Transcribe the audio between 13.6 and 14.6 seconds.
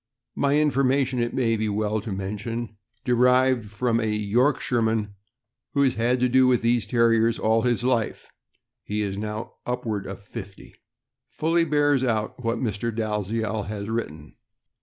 has written.